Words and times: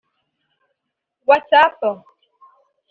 whatsApp 1.27 1.83